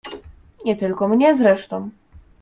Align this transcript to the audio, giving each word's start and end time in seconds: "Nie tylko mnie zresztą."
"Nie 0.65 0.75
tylko 0.75 1.07
mnie 1.07 1.35
zresztą." 1.37 1.89